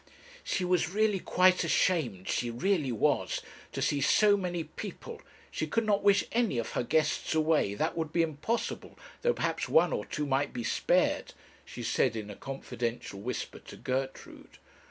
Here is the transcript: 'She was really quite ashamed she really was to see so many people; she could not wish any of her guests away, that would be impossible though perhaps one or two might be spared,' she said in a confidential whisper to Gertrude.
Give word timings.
'She 0.43 0.65
was 0.65 0.89
really 0.89 1.19
quite 1.19 1.63
ashamed 1.63 2.27
she 2.27 2.49
really 2.49 2.91
was 2.91 3.39
to 3.71 3.83
see 3.83 4.01
so 4.01 4.35
many 4.35 4.63
people; 4.63 5.21
she 5.51 5.67
could 5.67 5.85
not 5.85 6.01
wish 6.01 6.23
any 6.31 6.57
of 6.57 6.71
her 6.71 6.81
guests 6.81 7.35
away, 7.35 7.75
that 7.75 7.95
would 7.95 8.11
be 8.11 8.23
impossible 8.23 8.97
though 9.21 9.31
perhaps 9.35 9.69
one 9.69 9.93
or 9.93 10.03
two 10.03 10.25
might 10.25 10.53
be 10.53 10.63
spared,' 10.63 11.35
she 11.63 11.83
said 11.83 12.15
in 12.15 12.31
a 12.31 12.35
confidential 12.35 13.19
whisper 13.19 13.59
to 13.59 13.77
Gertrude. 13.77 14.57